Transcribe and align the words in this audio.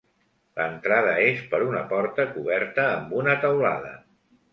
L’entrada 0.59 1.11
és 1.25 1.43
per 1.51 1.59
una 1.65 1.81
porta 1.91 2.25
coberta 2.37 2.87
amb 2.95 3.13
una 3.21 3.37
teulada. 3.45 3.93